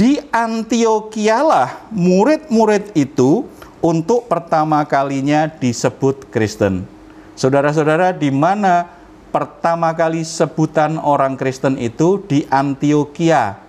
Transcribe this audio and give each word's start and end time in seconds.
Di 0.00 0.16
Antiochialah 0.32 1.92
murid-murid 1.92 2.96
itu 2.96 3.44
untuk 3.84 4.32
pertama 4.32 4.80
kalinya 4.88 5.44
disebut 5.44 6.24
Kristen. 6.32 6.88
Saudara-saudara, 7.36 8.16
di 8.16 8.32
mana 8.32 8.88
pertama 9.28 9.92
kali 9.92 10.24
sebutan 10.24 10.96
orang 10.96 11.36
Kristen 11.36 11.76
itu 11.76 12.16
di 12.24 12.48
Antioquia. 12.48 13.60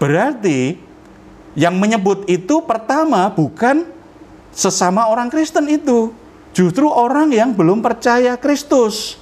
Berarti 0.00 0.80
yang 1.52 1.76
menyebut 1.76 2.24
itu 2.24 2.64
pertama 2.64 3.28
bukan 3.28 3.84
sesama 4.56 5.04
orang 5.12 5.28
Kristen 5.28 5.68
itu, 5.68 6.16
justru 6.56 6.88
orang 6.88 7.28
yang 7.28 7.52
belum 7.52 7.84
percaya 7.84 8.40
Kristus. 8.40 9.20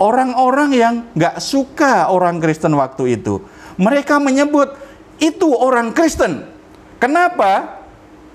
Orang-orang 0.00 0.70
yang 0.72 0.94
nggak 1.12 1.44
suka 1.44 2.08
orang 2.08 2.40
Kristen 2.40 2.72
waktu 2.72 3.20
itu. 3.20 3.44
Mereka 3.76 4.16
menyebut 4.16 4.72
itu 5.20 5.52
orang 5.52 5.92
Kristen. 5.92 6.48
Kenapa? 6.96 7.84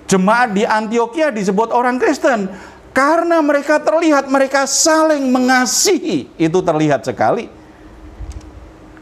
Jemaat 0.06 0.54
di 0.54 0.62
Antioquia 0.62 1.34
disebut 1.34 1.74
orang 1.74 1.98
Kristen. 1.98 2.46
Karena 2.94 3.42
mereka 3.42 3.82
terlihat 3.82 4.30
mereka 4.30 4.62
saling 4.64 5.26
mengasihi. 5.26 6.30
Itu 6.38 6.62
terlihat 6.62 7.02
sekali. 7.02 7.50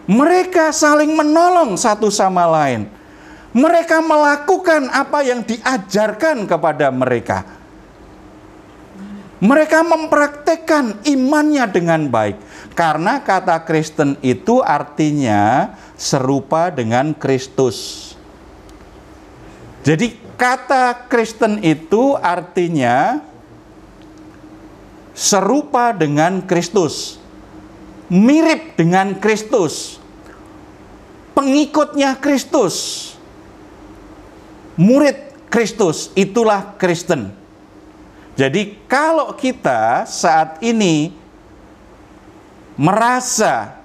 Mereka 0.08 0.72
saling 0.72 1.12
menolong 1.12 1.76
satu 1.76 2.08
sama 2.08 2.48
lain. 2.48 2.88
Mereka 3.52 4.00
melakukan 4.02 4.88
apa 4.88 5.20
yang 5.20 5.44
diajarkan 5.44 6.48
kepada 6.48 6.88
mereka. 6.88 7.44
Mereka 9.44 9.84
mempraktekkan 9.84 11.04
imannya 11.04 11.68
dengan 11.68 12.08
baik. 12.08 12.40
Karena 12.72 13.20
kata 13.20 13.60
Kristen 13.68 14.16
itu 14.24 14.64
artinya 14.64 15.76
serupa 16.00 16.72
dengan 16.72 17.12
Kristus. 17.12 18.10
Jadi 19.84 20.16
kata 20.40 21.12
Kristen 21.12 21.60
itu 21.60 22.16
artinya 22.16 23.20
serupa 25.12 25.92
dengan 25.92 26.40
Kristus. 26.48 27.20
Mirip 28.08 28.80
dengan 28.80 29.12
Kristus. 29.20 30.00
Pengikutnya 31.36 32.16
Kristus. 32.16 33.12
Murid 34.80 35.20
Kristus 35.52 36.08
itulah 36.16 36.80
Kristen. 36.80 37.43
Jadi 38.34 38.82
kalau 38.90 39.38
kita 39.38 40.02
saat 40.10 40.58
ini 40.58 41.14
merasa 42.74 43.78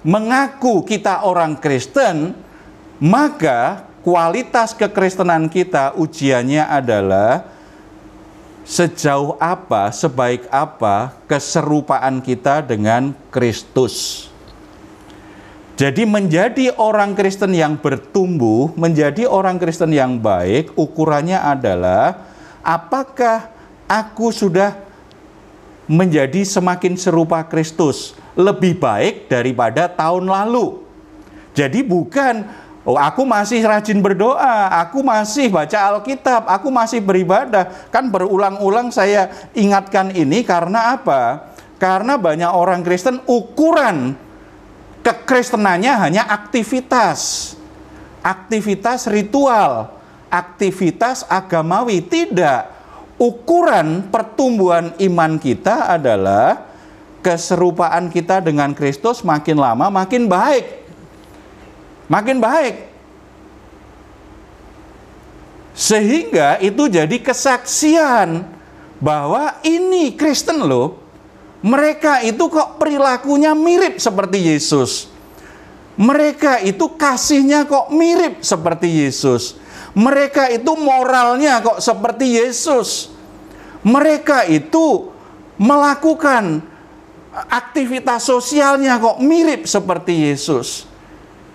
mengaku 0.00 0.80
kita 0.88 1.28
orang 1.28 1.60
Kristen, 1.60 2.32
maka 2.96 3.84
kualitas 4.00 4.72
kekristenan 4.72 5.52
kita 5.52 5.92
ujiannya 6.00 6.64
adalah 6.64 7.44
sejauh 8.64 9.36
apa, 9.36 9.92
sebaik 9.92 10.48
apa 10.48 11.12
keserupaan 11.28 12.24
kita 12.24 12.64
dengan 12.64 13.12
Kristus. 13.28 14.28
Jadi 15.80 16.04
menjadi 16.04 16.76
orang 16.76 17.16
Kristen 17.16 17.56
yang 17.56 17.76
bertumbuh, 17.80 18.72
menjadi 18.76 19.24
orang 19.24 19.56
Kristen 19.56 19.92
yang 19.96 20.20
baik, 20.20 20.76
ukurannya 20.76 21.40
adalah 21.40 22.20
apakah 22.60 23.59
aku 23.90 24.30
sudah 24.30 24.78
menjadi 25.90 26.46
semakin 26.46 26.94
serupa 26.94 27.42
Kristus, 27.42 28.14
lebih 28.38 28.78
baik 28.78 29.26
daripada 29.26 29.90
tahun 29.90 30.30
lalu. 30.30 30.86
Jadi 31.50 31.82
bukan 31.82 32.46
Oh, 32.80 32.96
aku 32.96 33.28
masih 33.28 33.60
rajin 33.60 34.00
berdoa, 34.00 34.72
aku 34.80 35.04
masih 35.04 35.52
baca 35.52 35.92
Alkitab, 35.92 36.48
aku 36.48 36.72
masih 36.72 37.04
beribadah. 37.04 37.68
Kan 37.92 38.08
berulang-ulang 38.08 38.88
saya 38.88 39.28
ingatkan 39.52 40.08
ini 40.16 40.40
karena 40.40 40.96
apa? 40.96 41.52
Karena 41.76 42.16
banyak 42.16 42.48
orang 42.48 42.80
Kristen 42.80 43.20
ukuran 43.28 44.16
kekristenannya 45.04 45.92
hanya 45.92 46.24
aktivitas. 46.24 47.52
Aktivitas 48.24 49.04
ritual, 49.12 49.92
aktivitas 50.32 51.28
agamawi, 51.28 52.00
tidak. 52.00 52.79
Ukuran 53.20 54.08
pertumbuhan 54.08 54.96
iman 54.96 55.36
kita 55.36 55.92
adalah 55.92 56.72
keserupaan 57.20 58.08
kita 58.08 58.40
dengan 58.40 58.72
Kristus 58.72 59.20
makin 59.20 59.60
lama 59.60 59.92
makin 59.92 60.24
baik 60.24 60.80
makin 62.10 62.42
baik. 62.42 62.90
Sehingga 65.70 66.58
itu 66.58 66.90
jadi 66.90 67.16
kesaksian 67.22 68.44
bahwa 68.98 69.62
ini 69.62 70.18
Kristen 70.18 70.66
loh. 70.66 70.98
Mereka 71.60 72.24
itu 72.24 72.48
kok 72.48 72.80
perilakunya 72.80 73.52
mirip 73.52 74.00
seperti 74.00 74.48
Yesus. 74.48 75.12
Mereka 76.00 76.64
itu 76.64 76.96
kasihnya 76.96 77.68
kok 77.68 77.92
mirip 77.92 78.40
seperti 78.40 79.04
Yesus. 79.04 79.59
Mereka 79.94 80.54
itu 80.54 80.72
moralnya 80.78 81.58
kok 81.58 81.82
seperti 81.82 82.38
Yesus. 82.38 83.10
Mereka 83.82 84.46
itu 84.46 85.10
melakukan 85.58 86.62
aktivitas 87.50 88.26
sosialnya 88.26 88.98
kok 88.98 89.18
mirip 89.18 89.66
seperti 89.66 90.30
Yesus. 90.30 90.86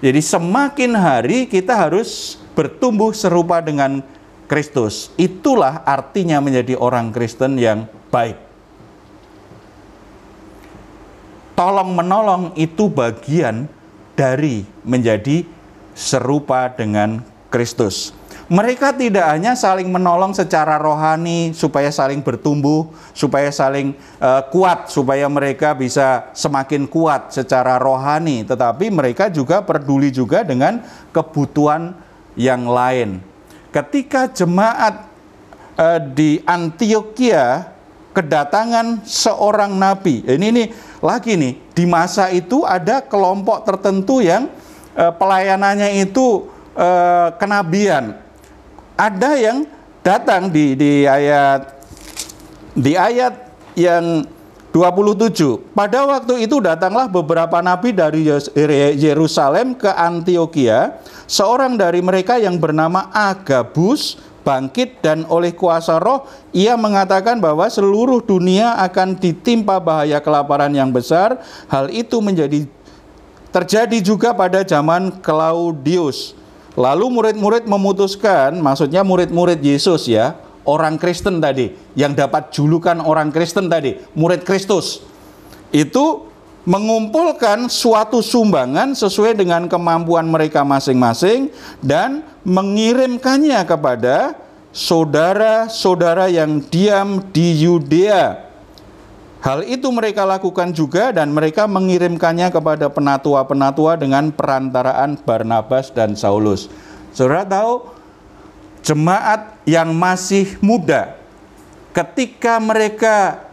Jadi 0.04 0.20
semakin 0.20 0.92
hari 0.94 1.48
kita 1.48 1.74
harus 1.74 2.36
bertumbuh 2.54 3.16
serupa 3.16 3.64
dengan 3.64 4.04
Kristus. 4.46 5.10
Itulah 5.18 5.82
artinya 5.88 6.38
menjadi 6.44 6.78
orang 6.78 7.10
Kristen 7.10 7.58
yang 7.58 7.90
baik. 8.14 8.38
Tolong 11.56 11.96
menolong 11.96 12.52
itu 12.60 12.92
bagian 12.92 13.72
dari 14.14 14.68
menjadi 14.84 15.48
serupa 15.96 16.68
dengan 16.68 17.24
Kristus. 17.48 18.12
Mereka 18.46 18.94
tidak 18.94 19.26
hanya 19.26 19.58
saling 19.58 19.90
menolong 19.90 20.30
secara 20.30 20.78
rohani 20.78 21.50
supaya 21.58 21.90
saling 21.90 22.22
bertumbuh, 22.22 22.86
supaya 23.10 23.50
saling 23.50 23.98
uh, 24.22 24.46
kuat, 24.54 24.86
supaya 24.86 25.26
mereka 25.26 25.74
bisa 25.74 26.30
semakin 26.30 26.86
kuat 26.86 27.34
secara 27.34 27.82
rohani, 27.82 28.46
tetapi 28.46 28.94
mereka 28.94 29.34
juga 29.34 29.66
peduli 29.66 30.14
juga 30.14 30.46
dengan 30.46 30.86
kebutuhan 31.10 31.98
yang 32.38 32.70
lain. 32.70 33.18
Ketika 33.74 34.30
jemaat 34.30 35.10
uh, 35.82 35.98
di 36.14 36.38
Antioquia 36.46 37.74
kedatangan 38.14 39.10
seorang 39.10 39.74
nabi, 39.74 40.22
ini 40.22 40.54
nih 40.54 40.68
lagi 41.02 41.34
nih 41.34 41.74
di 41.74 41.90
masa 41.90 42.30
itu 42.30 42.62
ada 42.62 43.02
kelompok 43.02 43.66
tertentu 43.66 44.22
yang 44.22 44.54
uh, 44.94 45.10
pelayanannya 45.18 46.06
itu 46.06 46.54
kenabian 47.40 48.25
ada 48.96 49.36
yang 49.36 49.68
datang 50.02 50.52
di 50.52 50.76
di 50.76 51.04
ayat 51.04 51.76
di 52.76 52.96
ayat 52.96 53.34
yang 53.76 54.24
27. 54.76 55.72
Pada 55.72 56.04
waktu 56.04 56.44
itu 56.44 56.60
datanglah 56.60 57.08
beberapa 57.08 57.64
nabi 57.64 57.96
dari 57.96 58.28
Yerusalem 59.00 59.72
ke 59.80 59.88
Antioquia. 59.88 61.00
Seorang 61.32 61.80
dari 61.80 62.04
mereka 62.04 62.36
yang 62.36 62.60
bernama 62.60 63.08
Agabus 63.16 64.20
bangkit 64.44 65.00
dan 65.00 65.24
oleh 65.32 65.56
kuasa 65.56 65.98
roh 65.98 66.28
ia 66.52 66.76
mengatakan 66.76 67.40
bahwa 67.40 67.66
seluruh 67.72 68.22
dunia 68.22 68.78
akan 68.84 69.16
ditimpa 69.16 69.80
bahaya 69.80 70.20
kelaparan 70.20 70.76
yang 70.76 70.92
besar. 70.92 71.40
Hal 71.72 71.88
itu 71.88 72.20
menjadi 72.20 72.68
terjadi 73.56 73.98
juga 74.04 74.36
pada 74.36 74.60
zaman 74.68 75.24
Claudius. 75.24 76.36
Lalu 76.76 77.08
murid-murid 77.08 77.64
memutuskan, 77.68 78.60
maksudnya 78.60 79.02
murid-murid 79.08 79.64
Yesus 79.64 80.12
ya, 80.12 80.36
orang 80.68 81.00
Kristen 81.00 81.40
tadi, 81.40 81.72
yang 81.96 82.12
dapat 82.12 82.52
julukan 82.52 83.00
orang 83.00 83.32
Kristen 83.32 83.72
tadi, 83.72 83.96
murid 84.12 84.44
Kristus. 84.44 85.00
Itu 85.72 86.28
mengumpulkan 86.66 87.72
suatu 87.72 88.20
sumbangan 88.20 88.98
sesuai 88.98 89.38
dengan 89.38 89.70
kemampuan 89.72 90.28
mereka 90.28 90.66
masing-masing 90.66 91.54
dan 91.80 92.26
mengirimkannya 92.44 93.62
kepada 93.64 94.36
saudara-saudara 94.76 96.28
yang 96.28 96.60
diam 96.68 97.24
di 97.32 97.64
Yudea 97.64 98.45
Hal 99.46 99.62
itu 99.62 99.94
mereka 99.94 100.26
lakukan 100.26 100.74
juga 100.74 101.14
dan 101.14 101.30
mereka 101.30 101.70
mengirimkannya 101.70 102.50
kepada 102.50 102.90
penatua-penatua 102.90 103.94
dengan 103.94 104.34
perantaraan 104.34 105.22
Barnabas 105.22 105.94
dan 105.94 106.18
Saulus. 106.18 106.66
Saudara 107.14 107.46
tahu, 107.46 107.94
jemaat 108.82 109.62
yang 109.70 109.94
masih 109.94 110.58
muda, 110.66 111.14
ketika 111.94 112.58
mereka 112.58 113.46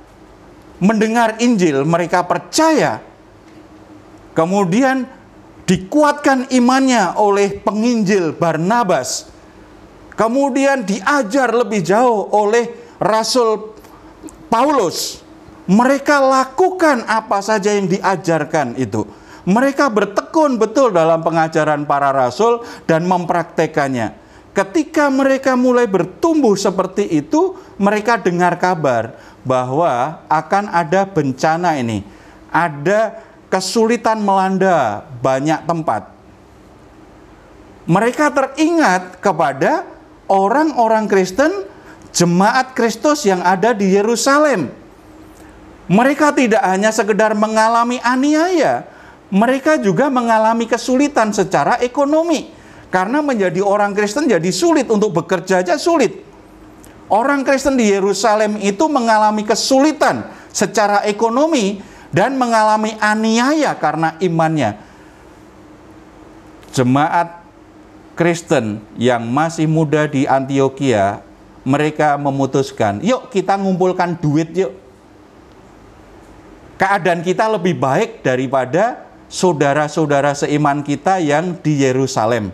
mendengar 0.81 1.37
Injil, 1.45 1.85
mereka 1.85 2.25
percaya. 2.25 3.05
Kemudian 4.33 5.05
dikuatkan 5.69 6.49
imannya 6.57 7.21
oleh 7.21 7.61
penginjil 7.61 8.33
Barnabas, 8.33 9.29
kemudian 10.17 10.89
diajar 10.89 11.53
lebih 11.53 11.85
jauh 11.85 12.33
oleh 12.33 12.97
Rasul 12.97 13.77
Paulus. 14.49 15.21
Mereka 15.71 16.19
lakukan 16.19 17.07
apa 17.07 17.39
saja 17.39 17.71
yang 17.71 17.87
diajarkan 17.87 18.75
itu. 18.75 19.07
Mereka 19.43 19.91
bertekun 19.91 20.59
betul 20.59 20.95
dalam 20.95 21.23
pengajaran 21.23 21.87
para 21.87 22.15
rasul 22.15 22.63
dan 22.87 23.07
mempraktekannya. 23.07 24.15
Ketika 24.53 25.09
mereka 25.09 25.57
mulai 25.57 25.89
bertumbuh 25.89 26.53
seperti 26.55 27.09
itu, 27.09 27.57
mereka 27.81 28.21
dengar 28.21 28.61
kabar 28.61 29.17
bahwa 29.43 30.23
akan 30.29 30.71
ada 30.71 31.09
bencana 31.09 31.81
ini. 31.81 32.05
Ada 32.53 33.17
kesulitan 33.49 34.21
melanda 34.21 35.09
banyak 35.25 35.65
tempat. 35.65 36.13
Mereka 37.89 38.31
teringat 38.31 39.19
kepada 39.19 39.89
orang-orang 40.31 41.09
Kristen, 41.11 41.67
jemaat 42.15 42.77
Kristus 42.77 43.27
yang 43.27 43.43
ada 43.43 43.75
di 43.75 43.91
Yerusalem. 43.91 44.82
Mereka 45.91 46.31
tidak 46.35 46.63
hanya 46.63 46.95
sekedar 46.95 47.35
mengalami 47.35 47.99
aniaya, 48.07 48.87
mereka 49.33 49.81
juga 49.81 50.13
mengalami 50.13 50.69
kesulitan 50.69 51.33
secara 51.33 51.81
ekonomi 51.81 52.53
karena 52.93 53.25
menjadi 53.25 53.65
orang 53.65 53.97
Kristen 53.97 54.29
jadi 54.29 54.51
sulit 54.53 54.93
untuk 54.93 55.17
bekerja 55.17 55.65
aja 55.65 55.81
sulit. 55.81 56.21
Orang 57.09 57.41
Kristen 57.41 57.81
di 57.81 57.89
Yerusalem 57.89 58.61
itu 58.61 58.85
mengalami 58.93 59.45
kesulitan 59.49 60.29
secara 60.53 61.01
ekonomi 61.09 61.81
dan 62.13 62.37
mengalami 62.37 62.93
aniaya 63.01 63.73
karena 63.81 64.21
imannya. 64.21 64.77
Jemaat 66.73 67.41
Kristen 68.13 68.85
yang 69.01 69.25
masih 69.25 69.65
muda 69.65 70.05
di 70.05 70.29
Antioquia, 70.29 71.25
mereka 71.65 72.21
memutuskan, 72.21 73.01
yuk 73.01 73.33
kita 73.33 73.57
ngumpulkan 73.57 74.21
duit 74.21 74.53
yuk. 74.53 74.82
Keadaan 76.83 77.23
kita 77.23 77.47
lebih 77.47 77.79
baik 77.79 78.27
daripada 78.27 79.07
saudara-saudara 79.31 80.35
seiman 80.35 80.83
kita 80.83 81.23
yang 81.23 81.55
di 81.63 81.79
Yerusalem 81.79 82.51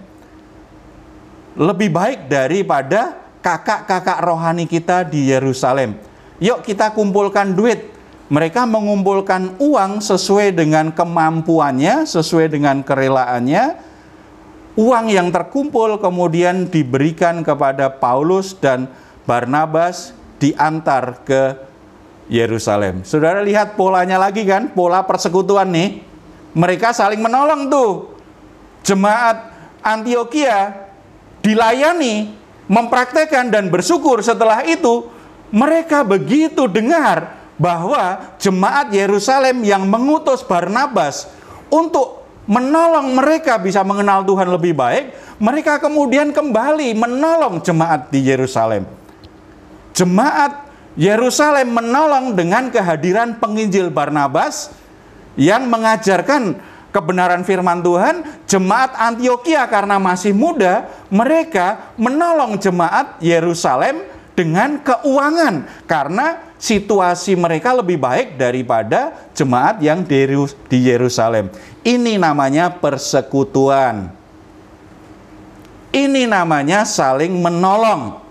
lebih 1.59 1.91
baik 1.91 2.31
daripada 2.31 3.19
kakak-kakak 3.43 4.23
rohani 4.23 4.71
kita 4.71 5.03
di 5.03 5.27
Yerusalem. 5.27 5.99
Yuk 6.39 6.63
kita 6.63 6.95
kumpulkan 6.95 7.51
duit. 7.59 7.99
Mereka 8.31 8.69
mengumpulkan 8.69 9.59
uang 9.59 10.05
sesuai 10.05 10.55
dengan 10.55 10.95
kemampuannya, 10.95 12.07
sesuai 12.07 12.53
dengan 12.53 12.85
kerelaannya. 12.87 13.89
Uang 14.79 15.11
yang 15.11 15.35
terkumpul 15.35 15.99
kemudian 15.99 16.71
diberikan 16.71 17.43
kepada 17.43 17.91
Paulus 17.91 18.55
dan 18.55 18.87
Barnabas 19.27 20.15
diantar 20.39 21.27
ke 21.27 21.59
Yerusalem. 22.29 23.03
Saudara 23.03 23.41
lihat 23.41 23.75
polanya 23.75 24.21
lagi 24.21 24.45
kan, 24.45 24.71
pola 24.77 25.03
persekutuan 25.03 25.69
nih. 25.73 26.05
Mereka 26.53 26.93
saling 26.93 27.21
menolong 27.21 27.73
tuh. 27.73 28.17
Jemaat 28.85 29.53
Antioquia 29.85 30.89
dilayani, 31.41 32.33
mempraktekkan 32.69 33.49
dan 33.49 33.73
bersyukur 33.73 34.21
setelah 34.21 34.65
itu, 34.65 35.09
mereka 35.49 36.05
begitu 36.05 36.69
dengar 36.69 37.37
bahwa 37.57 38.37
jemaat 38.37 38.93
Yerusalem 38.93 39.65
yang 39.65 39.89
mengutus 39.89 40.45
Barnabas 40.45 41.27
untuk 41.73 42.23
menolong 42.49 43.13
mereka 43.13 43.61
bisa 43.61 43.85
mengenal 43.85 44.25
Tuhan 44.25 44.49
lebih 44.49 44.73
baik, 44.73 45.37
mereka 45.37 45.77
kemudian 45.81 46.33
kembali 46.33 46.97
menolong 46.97 47.61
jemaat 47.61 48.09
di 48.09 48.25
Yerusalem. 48.25 48.89
Jemaat 49.93 50.68
Yerusalem 50.99 51.79
menolong 51.79 52.35
dengan 52.35 52.75
kehadiran 52.75 53.39
penginjil 53.39 53.87
Barnabas 53.87 54.75
yang 55.39 55.71
mengajarkan 55.71 56.59
kebenaran 56.91 57.47
firman 57.47 57.79
Tuhan, 57.87 58.27
jemaat 58.51 58.99
Antioquia 58.99 59.63
karena 59.71 60.03
masih 60.03 60.35
muda, 60.35 60.91
mereka 61.07 61.95
menolong 61.95 62.59
jemaat 62.59 63.23
Yerusalem 63.23 64.03
dengan 64.35 64.83
keuangan 64.83 65.87
karena 65.87 66.51
situasi 66.59 67.39
mereka 67.39 67.79
lebih 67.79 68.03
baik 68.03 68.35
daripada 68.35 69.31
jemaat 69.39 69.79
yang 69.79 70.03
di 70.03 70.79
Yerusalem. 70.83 71.47
Ini 71.87 72.19
namanya 72.19 72.75
persekutuan. 72.75 74.11
Ini 75.95 76.27
namanya 76.27 76.83
saling 76.83 77.39
menolong. 77.39 78.28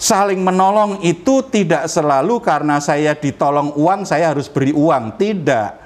Saling 0.00 0.40
menolong 0.40 1.04
itu 1.04 1.44
tidak 1.52 1.84
selalu 1.84 2.40
karena 2.40 2.80
saya 2.80 3.12
ditolong 3.12 3.76
uang, 3.76 4.08
saya 4.08 4.32
harus 4.32 4.48
beri 4.48 4.72
uang. 4.72 5.20
Tidak 5.20 5.80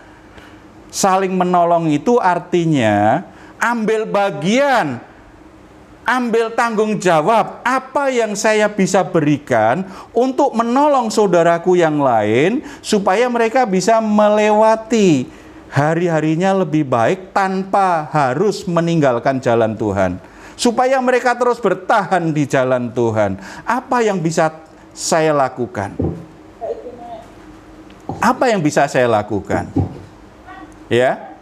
saling 0.95 1.35
menolong 1.35 1.91
itu 1.91 2.23
artinya 2.23 3.27
ambil 3.59 4.07
bagian, 4.07 5.03
ambil 6.07 6.55
tanggung 6.55 7.03
jawab 7.03 7.59
apa 7.67 8.15
yang 8.15 8.39
saya 8.39 8.71
bisa 8.71 9.03
berikan 9.03 9.83
untuk 10.15 10.55
menolong 10.55 11.11
saudaraku 11.11 11.75
yang 11.75 11.99
lain 11.99 12.63
supaya 12.79 13.27
mereka 13.27 13.67
bisa 13.67 13.99
melewati 13.99 15.27
hari-harinya 15.75 16.63
lebih 16.63 16.87
baik 16.87 17.35
tanpa 17.35 18.07
harus 18.15 18.63
meninggalkan 18.71 19.43
jalan 19.43 19.75
Tuhan. 19.75 20.23
Supaya 20.55 21.03
mereka 21.03 21.35
terus 21.35 21.59
bertahan 21.59 22.31
di 22.31 22.47
jalan 22.47 22.91
Tuhan. 22.95 23.39
Apa 23.67 24.07
yang 24.07 24.23
bisa 24.23 24.51
saya 24.95 25.35
lakukan? 25.35 25.95
Apa 28.23 28.49
yang 28.49 28.63
bisa 28.63 28.87
saya 28.87 29.11
lakukan? 29.11 29.69
Ya. 30.87 31.35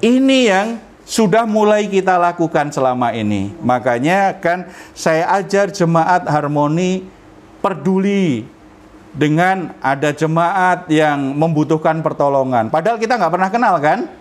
Ini 0.00 0.38
yang 0.48 0.68
sudah 1.04 1.42
mulai 1.44 1.90
kita 1.90 2.14
lakukan 2.16 2.70
selama 2.70 3.10
ini. 3.12 3.50
Makanya 3.60 4.38
kan 4.38 4.70
saya 4.94 5.26
ajar 5.42 5.68
jemaat 5.74 6.24
harmoni 6.30 7.04
peduli 7.58 8.46
dengan 9.10 9.74
ada 9.82 10.14
jemaat 10.14 10.86
yang 10.86 11.34
membutuhkan 11.34 11.98
pertolongan. 12.00 12.70
Padahal 12.70 12.96
kita 12.96 13.18
nggak 13.18 13.32
pernah 13.34 13.50
kenal 13.50 13.74
kan? 13.82 14.19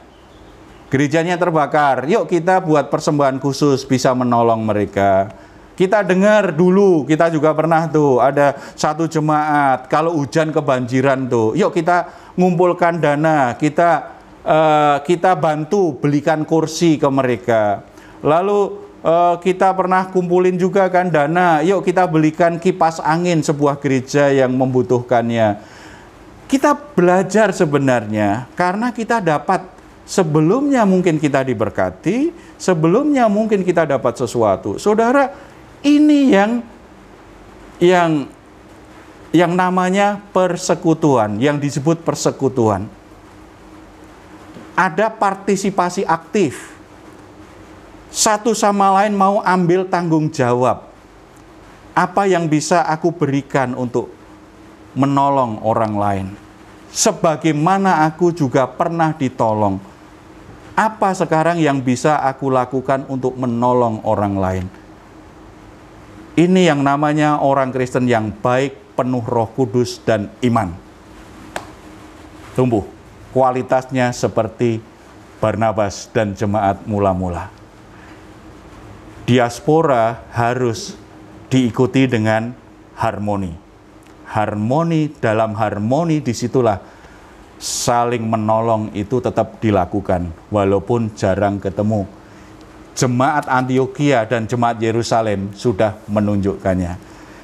Gerejanya 0.89 1.37
terbakar. 1.37 2.09
Yuk 2.09 2.25
kita 2.25 2.57
buat 2.65 2.89
persembahan 2.89 3.37
khusus 3.37 3.85
bisa 3.85 4.09
menolong 4.17 4.65
mereka. 4.65 5.29
Kita 5.77 6.03
dengar 6.03 6.51
dulu, 6.51 7.07
kita 7.07 7.31
juga 7.31 7.55
pernah 7.55 7.87
tuh 7.87 8.19
ada 8.19 8.57
satu 8.75 9.07
jemaat 9.07 9.87
kalau 9.87 10.17
hujan 10.17 10.51
kebanjiran 10.51 11.29
tuh. 11.29 11.55
Yuk 11.55 11.71
kita 11.71 12.09
ngumpulkan 12.35 12.99
dana, 12.99 13.55
kita 13.55 14.11
uh, 14.43 14.97
kita 15.05 15.37
bantu 15.39 15.95
belikan 15.95 16.43
kursi 16.43 16.99
ke 16.99 17.07
mereka. 17.07 17.85
Lalu 18.19 18.81
uh, 19.05 19.39
kita 19.39 19.71
pernah 19.71 20.11
kumpulin 20.11 20.59
juga 20.59 20.89
kan 20.91 21.07
dana, 21.07 21.63
yuk 21.63 21.85
kita 21.85 22.03
belikan 22.09 22.59
kipas 22.59 22.99
angin 22.99 23.39
sebuah 23.39 23.79
gereja 23.79 24.33
yang 24.35 24.51
membutuhkannya. 24.51 25.63
Kita 26.49 26.75
belajar 26.75 27.53
sebenarnya 27.53 28.49
karena 28.57 28.89
kita 28.89 29.23
dapat 29.23 29.78
sebelumnya 30.09 30.89
mungkin 30.89 31.21
kita 31.21 31.45
diberkati, 31.45 32.33
sebelumnya 32.57 33.29
mungkin 33.29 33.61
kita 33.61 33.85
dapat 33.85 34.17
sesuatu. 34.17 34.81
Saudara, 34.81 35.29
ini 35.85 36.33
yang 36.33 36.51
yang 37.77 38.11
yang 39.29 39.53
namanya 39.53 40.17
persekutuan, 40.33 41.37
yang 41.37 41.61
disebut 41.61 42.01
persekutuan 42.01 42.89
ada 44.79 45.11
partisipasi 45.11 46.07
aktif. 46.07 46.71
Satu 48.09 48.57
sama 48.57 48.89
lain 48.97 49.13
mau 49.13 49.43
ambil 49.45 49.85
tanggung 49.85 50.31
jawab. 50.33 50.89
Apa 51.93 52.25
yang 52.25 52.47
bisa 52.47 52.87
aku 52.87 53.11
berikan 53.11 53.75
untuk 53.75 54.09
menolong 54.95 55.61
orang 55.61 55.93
lain? 55.93 56.27
Sebagaimana 56.89 58.07
aku 58.07 58.33
juga 58.33 58.65
pernah 58.65 59.13
ditolong. 59.13 59.88
Apa 60.79 61.11
sekarang 61.11 61.59
yang 61.59 61.83
bisa 61.83 62.23
aku 62.23 62.47
lakukan 62.47 63.03
untuk 63.11 63.35
menolong 63.35 63.99
orang 64.07 64.39
lain? 64.39 64.65
Ini 66.39 66.71
yang 66.71 66.87
namanya 66.87 67.43
orang 67.43 67.75
Kristen 67.75 68.07
yang 68.07 68.31
baik, 68.31 68.95
penuh 68.95 69.19
Roh 69.27 69.51
Kudus 69.51 69.99
dan 69.99 70.31
iman. 70.39 70.71
Tumbuh 72.55 72.87
kualitasnya 73.35 74.15
seperti 74.15 74.79
Barnabas 75.43 76.07
dan 76.15 76.31
jemaat 76.31 76.87
mula-mula. 76.87 77.51
Diaspora 79.27 80.31
harus 80.31 80.95
diikuti 81.51 82.07
dengan 82.07 82.55
harmoni. 82.95 83.51
Harmoni 84.31 85.11
dalam 85.19 85.59
harmoni 85.59 86.23
di 86.23 86.31
situlah 86.31 86.79
saling 87.59 88.23
menolong 88.23 88.87
itu 88.95 89.19
tetap 89.19 89.59
dilakukan 89.59 90.31
walaupun 90.47 91.11
jarang 91.13 91.59
ketemu. 91.59 92.07
Jemaat 92.95 93.51
Antioquia 93.51 94.23
dan 94.23 94.47
jemaat 94.47 94.79
Yerusalem 94.79 95.51
sudah 95.51 95.99
menunjukkannya. 96.07 96.95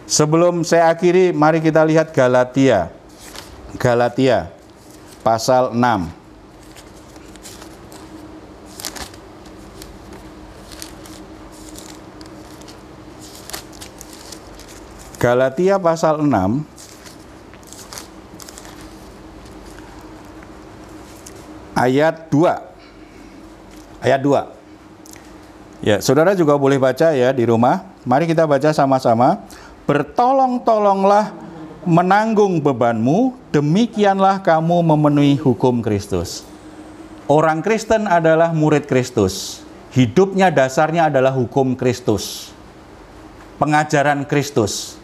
Sebelum 0.07 0.63
saya 0.63 0.91
akhiri, 0.91 1.35
mari 1.35 1.59
kita 1.59 1.83
lihat 1.83 2.15
Galatia. 2.15 2.91
Galatia 3.75 4.51
pasal 5.19 5.75
6. 5.75 6.25
Galatia 15.19 15.75
pasal 15.81 16.21
6 16.21 16.74
ayat 21.75 22.31
2. 22.31 24.01
Ayat 24.01 24.21
2. 24.23 24.55
Ya, 25.85 26.01
saudara 26.01 26.33
juga 26.33 26.55
boleh 26.57 26.79
baca 26.79 27.13
ya 27.13 27.29
di 27.35 27.45
rumah. 27.45 27.85
Mari 28.07 28.25
kita 28.25 28.47
baca 28.47 28.73
sama-sama. 28.73 29.43
Bertolong-tolonglah 29.85 31.29
menanggung 31.85 32.57
bebanmu, 32.57 33.37
demikianlah 33.53 34.41
kamu 34.41 34.81
memenuhi 34.81 35.37
hukum 35.37 35.85
Kristus. 35.85 36.41
Orang 37.29 37.61
Kristen 37.61 38.09
adalah 38.09 38.49
murid 38.49 38.89
Kristus. 38.89 39.61
Hidupnya 39.93 40.49
dasarnya 40.49 41.13
adalah 41.13 41.31
hukum 41.33 41.77
Kristus. 41.77 42.49
Pengajaran 43.61 44.25
Kristus. 44.25 44.97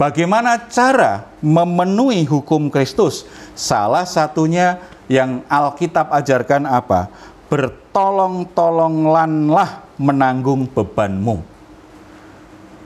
Bagaimana 0.00 0.56
cara 0.68 1.28
memenuhi 1.44 2.24
hukum 2.24 2.72
Kristus? 2.72 3.28
Salah 3.52 4.08
satunya 4.08 4.80
yang 5.10 5.42
Alkitab 5.50 6.14
ajarkan 6.14 6.70
apa? 6.70 7.10
Bertolong-tolonglanlah 7.50 9.82
menanggung 9.98 10.70
bebanmu. 10.70 11.42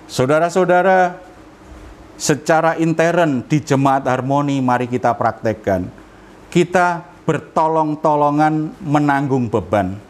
Saudara-saudara, 0.09 1.21
secara 2.17 2.81
intern 2.81 3.45
di 3.45 3.61
jemaat 3.61 4.09
harmoni 4.09 4.57
mari 4.65 4.89
kita 4.89 5.13
praktekkan. 5.13 5.85
Kita 6.49 7.05
bertolong-tolongan 7.29 8.73
menanggung 8.81 9.53
beban. 9.53 10.01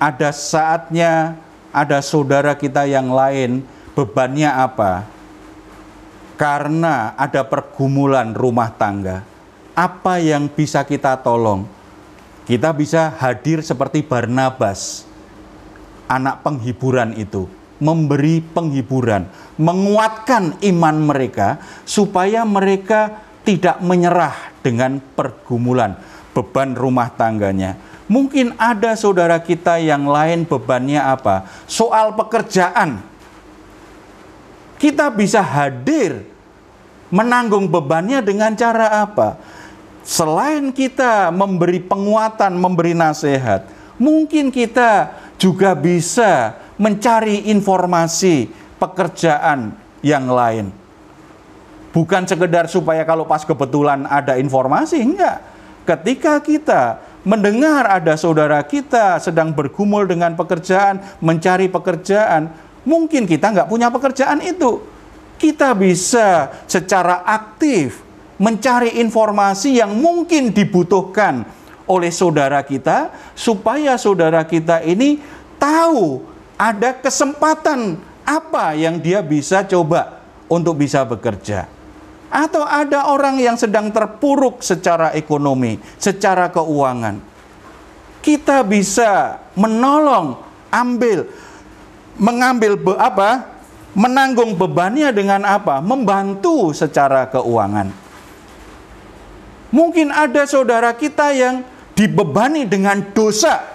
Ada 0.00 0.32
saatnya 0.32 1.36
ada 1.76 2.00
saudara 2.00 2.56
kita 2.56 2.88
yang 2.88 3.12
lain 3.12 3.60
bebannya 3.92 4.48
apa? 4.48 5.04
Karena 6.40 7.12
ada 7.20 7.44
pergumulan 7.44 8.32
rumah 8.32 8.72
tangga 8.72 9.33
apa 9.74 10.22
yang 10.22 10.46
bisa 10.46 10.86
kita 10.86 11.18
tolong? 11.20 11.66
Kita 12.46 12.70
bisa 12.70 13.10
hadir 13.18 13.60
seperti 13.60 14.06
Barnabas, 14.06 15.04
anak 16.06 16.46
penghiburan 16.46 17.18
itu, 17.18 17.50
memberi 17.82 18.38
penghiburan, 18.40 19.26
menguatkan 19.58 20.56
iman 20.62 20.96
mereka 21.02 21.58
supaya 21.82 22.46
mereka 22.46 23.22
tidak 23.42 23.82
menyerah 23.82 24.34
dengan 24.62 25.02
pergumulan 25.18 25.98
beban 26.34 26.74
rumah 26.74 27.08
tangganya. 27.14 27.78
Mungkin 28.04 28.52
ada 28.60 28.92
saudara 28.94 29.40
kita 29.40 29.80
yang 29.80 30.04
lain 30.04 30.44
bebannya 30.44 31.00
apa? 31.00 31.48
Soal 31.64 32.12
pekerjaan. 32.12 33.00
Kita 34.76 35.08
bisa 35.08 35.40
hadir 35.40 36.28
menanggung 37.08 37.64
bebannya 37.70 38.20
dengan 38.20 38.52
cara 38.52 39.00
apa? 39.00 39.40
Selain 40.04 40.70
kita 40.70 41.32
memberi 41.32 41.80
penguatan, 41.80 42.54
memberi 42.60 42.92
nasihat, 42.92 43.66
mungkin 43.96 44.52
kita 44.52 45.16
juga 45.40 45.72
bisa 45.74 46.54
mencari 46.76 47.50
informasi 47.50 48.52
pekerjaan 48.78 49.74
yang 50.04 50.28
lain. 50.28 50.70
Bukan 51.94 52.26
sekedar 52.26 52.66
supaya 52.66 53.06
kalau 53.06 53.24
pas 53.24 53.42
kebetulan 53.46 54.04
ada 54.10 54.36
informasi, 54.36 55.00
enggak. 55.00 55.40
Ketika 55.84 56.40
kita 56.42 56.98
mendengar 57.24 57.86
ada 57.86 58.16
saudara 58.18 58.60
kita 58.64 59.22
sedang 59.22 59.54
bergumul 59.54 60.04
dengan 60.04 60.34
pekerjaan, 60.34 61.00
mencari 61.22 61.70
pekerjaan, 61.70 62.50
mungkin 62.82 63.24
kita 63.24 63.54
enggak 63.54 63.70
punya 63.70 63.88
pekerjaan 63.94 64.42
itu. 64.42 64.82
Kita 65.38 65.70
bisa 65.74 66.50
secara 66.66 67.22
aktif 67.26 68.04
mencari 68.38 68.98
informasi 68.98 69.78
yang 69.78 69.94
mungkin 69.94 70.50
dibutuhkan 70.50 71.46
oleh 71.84 72.10
saudara 72.10 72.64
kita, 72.64 73.12
supaya 73.36 73.94
saudara 74.00 74.42
kita 74.42 74.80
ini 74.82 75.20
tahu 75.60 76.24
ada 76.56 76.96
kesempatan 76.96 78.00
apa 78.24 78.72
yang 78.72 78.98
dia 78.98 79.20
bisa 79.20 79.62
coba 79.68 80.24
untuk 80.48 80.80
bisa 80.80 81.04
bekerja. 81.04 81.68
Atau 82.34 82.66
ada 82.66 83.06
orang 83.14 83.38
yang 83.38 83.54
sedang 83.54 83.94
terpuruk 83.94 84.58
secara 84.58 85.14
ekonomi, 85.14 85.78
secara 86.02 86.50
keuangan. 86.50 87.22
Kita 88.18 88.64
bisa 88.66 89.38
menolong, 89.54 90.40
ambil, 90.72 91.30
mengambil 92.18 92.74
apa? 92.98 93.54
Menanggung 93.94 94.58
bebannya 94.58 95.14
dengan 95.14 95.46
apa? 95.46 95.78
Membantu 95.78 96.74
secara 96.74 97.30
keuangan 97.30 98.03
Mungkin 99.74 100.14
ada 100.14 100.46
saudara 100.46 100.94
kita 100.94 101.34
yang 101.34 101.66
dibebani 101.98 102.62
dengan 102.62 103.02
dosa, 103.10 103.74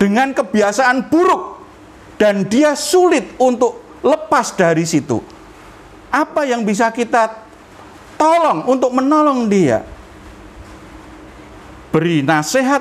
dengan 0.00 0.32
kebiasaan 0.32 1.12
buruk, 1.12 1.60
dan 2.16 2.48
dia 2.48 2.72
sulit 2.72 3.36
untuk 3.36 4.00
lepas 4.00 4.56
dari 4.56 4.88
situ. 4.88 5.20
Apa 6.08 6.48
yang 6.48 6.64
bisa 6.64 6.88
kita 6.88 7.36
tolong 8.16 8.64
untuk 8.64 8.96
menolong 8.96 9.44
dia? 9.44 9.84
Beri 11.92 12.24
nasihat, 12.24 12.80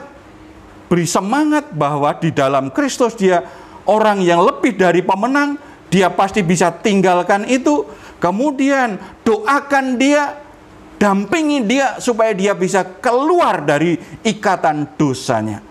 beri 0.88 1.03
semangat 1.03 1.75
bahwa 1.75 2.15
di 2.15 2.32
dalam 2.32 2.72
Kristus 2.72 3.20
dia 3.20 3.44
orang 3.84 4.24
yang 4.24 4.39
lebih 4.48 4.79
dari 4.79 5.03
pemenang, 5.03 5.60
dia 5.91 6.08
pasti 6.08 6.39
bisa 6.39 6.72
tinggalkan 6.72 7.44
itu. 7.51 7.84
Kemudian 8.24 8.96
doakan 9.27 10.00
dia 10.00 10.44
dampingi 11.05 11.62
dia 11.62 12.01
supaya 12.01 12.33
dia 12.33 12.57
bisa 12.57 12.81
keluar 12.81 13.62
dari 13.62 13.93
ikatan 14.25 14.97
dosanya. 14.97 15.62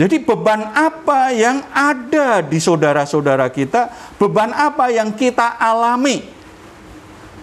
Jadi 0.00 0.16
beban 0.24 0.72
apa 0.72 1.28
yang 1.28 1.60
ada 1.76 2.40
di 2.40 2.56
saudara-saudara 2.56 3.52
kita, 3.52 3.92
beban 4.16 4.56
apa 4.56 4.88
yang 4.88 5.12
kita 5.12 5.60
alami. 5.60 6.24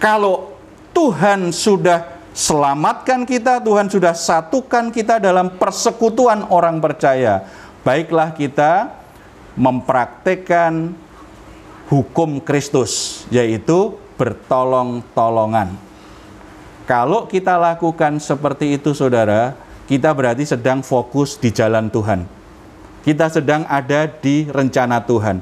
Kalau 0.02 0.58
Tuhan 0.90 1.54
sudah 1.54 2.18
selamatkan 2.34 3.22
kita, 3.22 3.62
Tuhan 3.62 3.86
sudah 3.86 4.14
satukan 4.14 4.90
kita 4.90 5.22
dalam 5.22 5.54
persekutuan 5.54 6.50
orang 6.50 6.82
percaya. 6.82 7.46
Baiklah 7.86 8.34
kita 8.34 8.90
mempraktekkan 9.54 10.94
hukum 11.90 12.42
Kristus, 12.42 13.22
yaitu 13.30 13.98
bertolong-tolongan. 14.18 15.83
Kalau 16.84 17.24
kita 17.24 17.56
lakukan 17.56 18.20
seperti 18.20 18.76
itu, 18.76 18.92
saudara, 18.92 19.56
kita 19.88 20.12
berarti 20.12 20.44
sedang 20.44 20.84
fokus 20.84 21.40
di 21.40 21.48
jalan 21.48 21.88
Tuhan. 21.88 22.28
Kita 23.04 23.28
sedang 23.32 23.64
ada 23.68 24.04
di 24.08 24.48
rencana 24.48 25.00
Tuhan. 25.04 25.40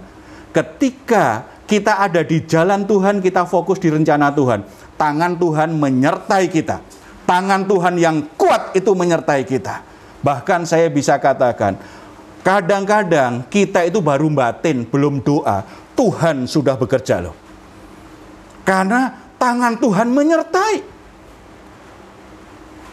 Ketika 0.55 1.47
kita 1.67 1.99
ada 1.99 2.23
di 2.23 2.43
jalan 2.47 2.87
Tuhan, 2.87 3.19
kita 3.19 3.47
fokus 3.47 3.83
di 3.83 3.91
rencana 3.91 4.31
Tuhan. 4.31 4.67
Tangan 4.95 5.35
Tuhan 5.39 5.75
menyertai 5.79 6.47
kita. 6.47 6.79
Tangan 7.27 7.67
Tuhan 7.67 7.95
yang 7.99 8.23
kuat 8.39 8.75
itu 8.75 8.95
menyertai 8.95 9.43
kita. 9.43 9.83
Bahkan 10.23 10.63
saya 10.63 10.87
bisa 10.91 11.19
katakan, 11.19 11.75
kadang-kadang 12.47 13.47
kita 13.51 13.83
itu 13.83 13.99
baru 13.99 14.31
batin, 14.31 14.87
belum 14.87 15.23
doa. 15.23 15.67
Tuhan 15.99 16.47
sudah 16.47 16.79
bekerja 16.79 17.19
loh. 17.19 17.35
Karena 18.63 19.11
tangan 19.39 19.79
Tuhan 19.79 20.11
menyertai. 20.11 20.92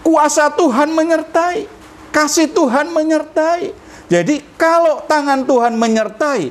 Kuasa 0.10 0.50
Tuhan 0.50 0.89
menyertai, 0.89 1.70
kasih 2.10 2.50
Tuhan 2.50 2.89
menyertai. 2.89 3.78
Jadi 4.10 4.42
kalau 4.58 5.06
tangan 5.06 5.46
Tuhan 5.46 5.78
menyertai, 5.78 6.50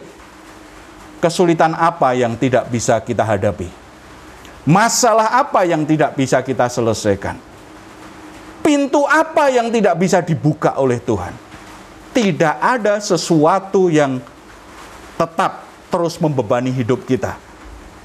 kesulitan 1.19 1.75
apa 1.75 2.15
yang 2.15 2.39
tidak 2.39 2.71
bisa 2.71 3.03
kita 3.03 3.27
hadapi? 3.27 3.67
Masalah 4.63 5.43
apa 5.43 5.67
yang 5.67 5.83
tidak 5.83 6.15
bisa 6.15 6.39
kita 6.39 6.71
selesaikan? 6.71 7.35
Pintu 8.63 9.03
apa 9.11 9.51
yang 9.51 9.75
tidak 9.75 9.99
bisa 9.99 10.23
dibuka 10.23 10.79
oleh 10.79 11.03
Tuhan? 11.03 11.35
Tidak 12.15 12.63
ada 12.63 13.03
sesuatu 13.03 13.91
yang 13.91 14.23
tetap 15.19 15.67
terus 15.91 16.15
membebani 16.23 16.71
hidup 16.71 17.03
kita. 17.03 17.35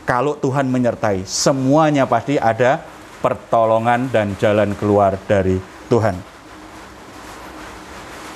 Kalau 0.02 0.34
Tuhan 0.34 0.66
menyertai, 0.66 1.30
semuanya 1.30 2.10
pasti 2.10 2.42
ada 2.42 2.82
pertolongan 3.24 4.12
dan 4.12 4.36
jalan 4.36 4.76
keluar 4.76 5.16
dari 5.24 5.56
Tuhan. 5.88 6.20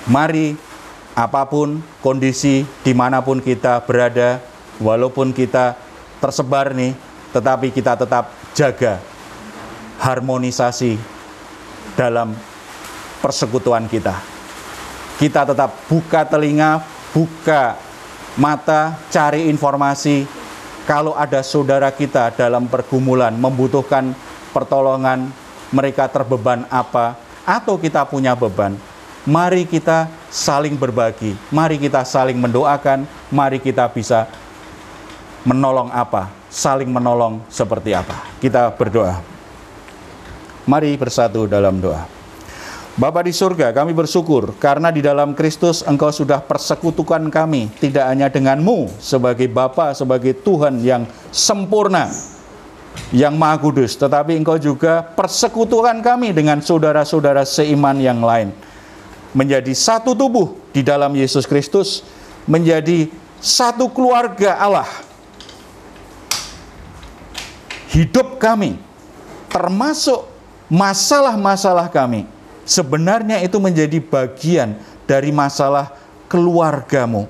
Mari 0.08 0.56
apa 1.12 1.44
pun 1.44 1.84
kondisi 2.00 2.64
di 2.64 2.96
mana 2.96 3.20
pun 3.20 3.44
kita 3.44 3.84
berada, 3.84 4.40
walaupun 4.80 5.36
kita 5.36 5.76
tersebar 6.24 6.72
nih, 6.72 6.96
tetapi 7.36 7.76
kita 7.76 8.00
tetap 8.00 8.32
jaga 8.56 9.04
harmonisasi 10.00 10.96
dalam 12.00 12.32
persekutuan 13.20 13.90
kita. 13.92 14.16
Kita 15.18 15.44
tetap 15.50 15.74
buka 15.90 16.24
telinga, 16.30 16.80
buka 17.12 17.76
mata, 18.38 18.96
cari 19.10 19.50
informasi. 19.50 20.30
Kalau 20.86 21.18
ada 21.18 21.44
saudara 21.44 21.92
kita 21.92 22.32
dalam 22.32 22.70
pergumulan 22.70 23.36
membutuhkan 23.36 24.16
pertolongan, 24.52 25.32
mereka 25.70 26.08
terbeban 26.08 26.64
apa, 26.72 27.20
atau 27.48 27.80
kita 27.80 28.04
punya 28.08 28.36
beban, 28.36 28.76
mari 29.28 29.68
kita 29.68 30.08
saling 30.32 30.76
berbagi, 30.80 31.36
mari 31.52 31.76
kita 31.76 32.04
saling 32.08 32.40
mendoakan, 32.40 33.04
mari 33.32 33.60
kita 33.60 33.88
bisa 33.92 34.28
menolong 35.48 35.92
apa, 35.92 36.32
saling 36.52 36.88
menolong 36.88 37.44
seperti 37.48 37.96
apa. 37.96 38.16
Kita 38.40 38.72
berdoa. 38.76 39.20
Mari 40.68 41.00
bersatu 41.00 41.48
dalam 41.48 41.80
doa. 41.80 42.04
Bapa 42.98 43.22
di 43.22 43.30
surga, 43.30 43.70
kami 43.78 43.94
bersyukur 43.94 44.58
karena 44.58 44.90
di 44.90 45.06
dalam 45.06 45.38
Kristus 45.38 45.86
Engkau 45.86 46.10
sudah 46.10 46.42
persekutukan 46.42 47.30
kami, 47.30 47.70
tidak 47.78 48.10
hanya 48.10 48.26
denganmu 48.26 48.90
sebagai 48.98 49.46
Bapa, 49.46 49.94
sebagai 49.94 50.34
Tuhan 50.34 50.82
yang 50.82 51.06
sempurna, 51.30 52.10
yang 53.16 53.40
maha 53.40 53.56
kudus, 53.62 53.96
tetapi 53.96 54.36
Engkau 54.36 54.60
juga 54.60 55.00
persekutukan 55.16 56.04
kami 56.04 56.36
dengan 56.36 56.60
saudara-saudara 56.60 57.48
seiman 57.48 57.96
yang 57.98 58.20
lain. 58.20 58.52
Menjadi 59.32 59.72
satu 59.72 60.12
tubuh 60.12 60.60
di 60.76 60.84
dalam 60.84 61.16
Yesus 61.16 61.48
Kristus, 61.48 62.04
menjadi 62.44 63.08
satu 63.40 63.88
keluarga 63.92 64.58
Allah. 64.60 64.90
Hidup 67.94 68.38
kami, 68.38 68.76
termasuk 69.48 70.28
masalah-masalah 70.68 71.88
kami, 71.88 72.28
sebenarnya 72.68 73.40
itu 73.40 73.56
menjadi 73.58 74.04
bagian 74.04 74.76
dari 75.08 75.32
masalah 75.32 75.96
keluargamu, 76.28 77.26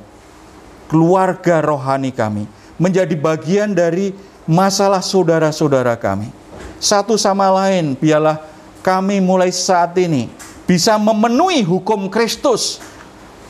keluarga 0.89 1.61
rohani 1.61 2.09
kami, 2.09 2.49
menjadi 2.81 3.13
bagian 3.13 3.77
dari 3.77 4.17
masalah 4.47 5.03
saudara-saudara 5.03 5.93
kami. 5.99 6.31
Satu 6.79 7.19
sama 7.19 7.51
lain, 7.51 7.93
biarlah 7.99 8.41
kami 8.81 9.19
mulai 9.19 9.51
saat 9.51 9.93
ini 9.99 10.31
bisa 10.63 10.95
memenuhi 10.95 11.61
hukum 11.61 12.07
Kristus 12.07 12.79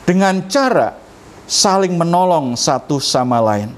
dengan 0.02 0.42
cara 0.50 0.98
saling 1.46 1.94
menolong 1.94 2.58
satu 2.58 2.98
sama 2.98 3.38
lain. 3.38 3.72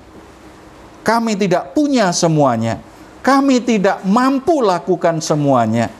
Kami 1.04 1.36
tidak 1.36 1.76
punya 1.76 2.12
semuanya, 2.12 2.80
kami 3.20 3.60
tidak 3.60 4.00
mampu 4.04 4.64
lakukan 4.64 5.20
semuanya. 5.20 5.92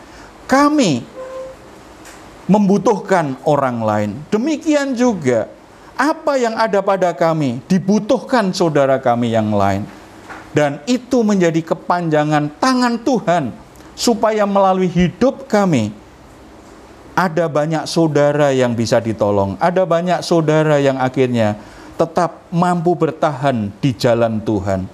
Kami 0.50 1.06
membutuhkan 2.50 3.38
orang 3.46 3.78
lain. 3.86 4.10
Demikian 4.34 4.98
juga 4.98 5.46
apa 5.94 6.34
yang 6.34 6.58
ada 6.58 6.82
pada 6.82 7.14
kami 7.14 7.62
dibutuhkan 7.70 8.50
saudara 8.50 8.98
kami 8.98 9.30
yang 9.30 9.54
lain. 9.54 9.86
Dan 10.50 10.82
itu 10.90 11.22
menjadi 11.22 11.62
kepanjangan 11.62 12.50
tangan 12.58 12.98
Tuhan 13.06 13.54
supaya 13.94 14.42
melalui 14.48 14.90
hidup 14.90 15.46
kami 15.46 15.94
ada 17.14 17.46
banyak 17.46 17.84
saudara 17.84 18.50
yang 18.50 18.74
bisa 18.74 18.98
ditolong, 18.98 19.54
ada 19.60 19.84
banyak 19.84 20.24
saudara 20.24 20.80
yang 20.80 20.96
akhirnya 20.96 21.60
tetap 22.00 22.48
mampu 22.48 22.96
bertahan 22.96 23.68
di 23.76 23.92
jalan 23.92 24.40
Tuhan, 24.40 24.88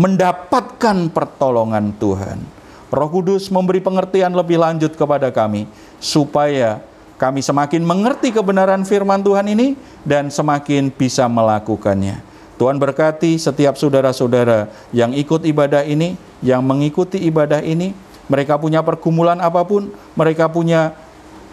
mendapatkan 0.00 1.12
pertolongan 1.12 1.92
Tuhan. 2.00 2.40
Roh 2.88 3.10
Kudus 3.12 3.52
memberi 3.52 3.84
pengertian 3.84 4.32
lebih 4.32 4.56
lanjut 4.56 4.96
kepada 4.96 5.28
kami 5.28 5.68
supaya 6.00 6.80
kami 7.20 7.44
semakin 7.44 7.84
mengerti 7.84 8.32
kebenaran 8.32 8.80
firman 8.88 9.20
Tuhan 9.20 9.44
ini 9.52 9.76
dan 10.08 10.32
semakin 10.32 10.88
bisa 10.88 11.28
melakukannya. 11.28 12.24
Tuhan 12.58 12.74
berkati 12.74 13.38
setiap 13.38 13.78
saudara-saudara 13.78 14.66
yang 14.90 15.14
ikut 15.14 15.46
ibadah 15.46 15.86
ini, 15.86 16.18
yang 16.42 16.66
mengikuti 16.66 17.22
ibadah 17.22 17.62
ini, 17.62 17.94
mereka 18.26 18.58
punya 18.58 18.82
pergumulan 18.82 19.38
apa 19.38 19.62
pun, 19.62 19.94
mereka 20.18 20.50
punya 20.50 20.90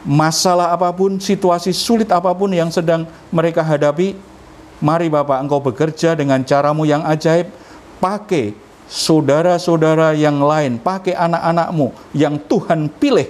masalah 0.01 0.73
apa 0.73 0.89
pun, 0.89 1.21
situasi 1.21 1.77
sulit 1.77 2.09
apa 2.09 2.33
pun 2.33 2.49
yang 2.49 2.73
sedang 2.73 3.05
mereka 3.29 3.61
hadapi, 3.61 4.17
mari 4.81 5.05
Bapak 5.05 5.45
Engkau 5.45 5.61
bekerja 5.61 6.17
dengan 6.17 6.41
caramu 6.41 6.89
yang 6.89 7.05
ajaib, 7.05 7.53
pakai 8.01 8.57
saudara-saudara 8.89 10.17
yang 10.17 10.41
lain, 10.41 10.81
pakai 10.81 11.13
anak-anakmu 11.13 11.93
yang 12.17 12.41
Tuhan 12.49 12.89
pilih, 12.89 13.29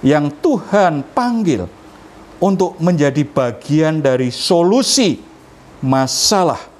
yang 0.00 0.32
Tuhan 0.40 1.04
panggil 1.12 1.68
untuk 2.40 2.80
menjadi 2.80 3.28
bagian 3.28 4.00
dari 4.00 4.32
solusi 4.32 5.20
masalah 5.84 6.77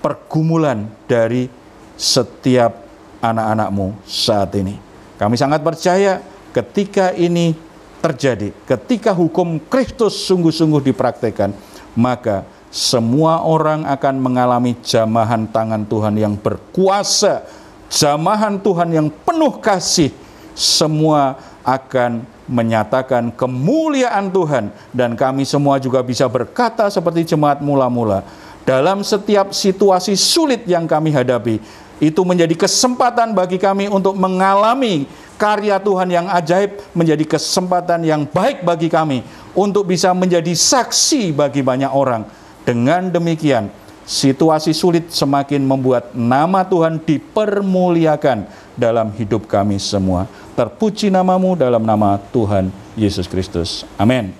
pergumulan 0.00 0.88
dari 1.04 1.46
setiap 1.94 2.84
anak-anakmu 3.20 3.92
saat 4.08 4.56
ini. 4.56 4.80
Kami 5.20 5.36
sangat 5.36 5.60
percaya 5.60 6.24
ketika 6.56 7.12
ini 7.12 7.52
terjadi, 8.00 8.56
ketika 8.64 9.12
hukum 9.12 9.60
Kristus 9.68 10.24
sungguh-sungguh 10.24 10.80
dipraktekkan, 10.80 11.52
maka 11.92 12.48
semua 12.72 13.44
orang 13.44 13.84
akan 13.84 14.14
mengalami 14.16 14.72
jamahan 14.80 15.44
tangan 15.52 15.84
Tuhan 15.84 16.16
yang 16.16 16.34
berkuasa, 16.40 17.44
jamahan 17.92 18.56
Tuhan 18.56 18.88
yang 18.96 19.08
penuh 19.12 19.60
kasih. 19.60 20.08
Semua 20.56 21.36
akan 21.60 22.24
menyatakan 22.50 23.30
kemuliaan 23.30 24.32
Tuhan 24.32 24.74
dan 24.90 25.14
kami 25.14 25.46
semua 25.46 25.78
juga 25.78 26.02
bisa 26.02 26.26
berkata 26.26 26.90
seperti 26.90 27.22
jemaat 27.34 27.62
mula-mula 27.62 28.26
dalam 28.64 29.00
setiap 29.00 29.50
situasi 29.50 30.14
sulit 30.14 30.64
yang 30.68 30.84
kami 30.84 31.10
hadapi 31.10 31.60
itu 32.00 32.20
menjadi 32.24 32.56
kesempatan 32.56 33.36
bagi 33.36 33.60
kami 33.60 33.92
untuk 33.92 34.16
mengalami 34.16 35.04
karya 35.36 35.76
Tuhan 35.80 36.08
yang 36.08 36.26
ajaib 36.32 36.80
menjadi 36.96 37.24
kesempatan 37.36 38.00
yang 38.04 38.24
baik 38.24 38.64
bagi 38.64 38.88
kami 38.88 39.20
untuk 39.52 39.88
bisa 39.88 40.12
menjadi 40.16 40.52
saksi 40.52 41.32
bagi 41.36 41.60
banyak 41.60 41.92
orang 41.92 42.24
dengan 42.64 43.08
demikian, 43.08 43.72
situasi 44.04 44.76
sulit 44.76 45.08
semakin 45.12 45.64
membuat 45.64 46.12
nama 46.12 46.64
Tuhan 46.64 47.00
dipermuliakan 47.00 48.48
dalam 48.76 49.12
hidup 49.16 49.48
kami 49.48 49.80
semua. 49.80 50.28
Terpuji 50.56 51.08
namamu 51.08 51.56
dalam 51.56 51.80
nama 51.80 52.20
Tuhan 52.30 52.68
Yesus 52.96 53.24
Kristus. 53.24 53.88
Amin. 53.96 54.39